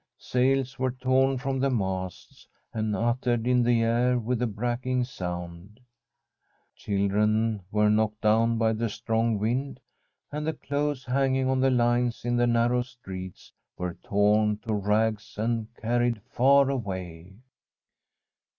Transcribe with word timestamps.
Sails 0.17 0.79
were 0.79 0.89
torn 0.93 1.37
from 1.37 1.59
the 1.59 1.69
masts, 1.69 2.47
and 2.73 2.95
uttered 2.95 3.45
in 3.45 3.61
the 3.61 3.83
air 3.83 4.17
with 4.17 4.41
a 4.41 4.47
cracking 4.47 5.03
sound; 5.03 5.79
chil 6.75 7.07
dren 7.07 7.61
were 7.71 7.87
knocked 7.87 8.21
down 8.21 8.57
by 8.57 8.73
the 8.73 8.89
strong 8.89 9.37
wind; 9.37 9.79
and 10.31 10.47
the 10.47 10.53
clothes 10.53 11.05
hanging 11.05 11.47
on 11.47 11.59
the 11.59 11.69
lines 11.69 12.25
in 12.25 12.35
the 12.35 12.47
narrow 12.47 12.81
streets 12.81 13.53
were 13.77 13.93
torn 14.03 14.57
to 14.57 14.73
rags 14.73 15.37
and 15.37 15.67
carried 15.75 16.19
far 16.23 16.71
away. 16.71 17.35